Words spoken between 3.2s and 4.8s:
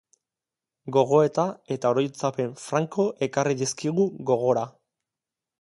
ekarri dizkigu gogora.